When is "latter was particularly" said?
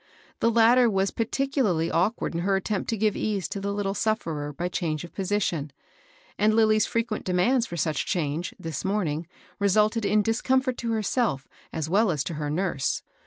0.49-1.91